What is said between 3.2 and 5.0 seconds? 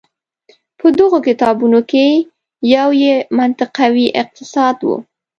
منطقوي اقتصاد و.